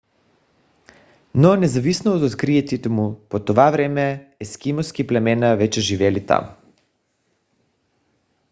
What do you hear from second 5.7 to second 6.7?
живеели там